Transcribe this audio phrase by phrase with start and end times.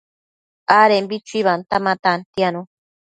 [0.79, 2.61] adembi chuibanta ma tantianu